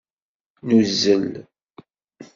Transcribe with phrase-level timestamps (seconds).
[0.67, 1.29] Nuzzel.